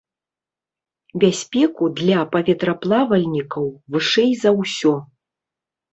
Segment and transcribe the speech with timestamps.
[1.23, 3.65] Бяспеку для паветраплавальнікаў
[3.97, 4.95] вышэй за ўсё.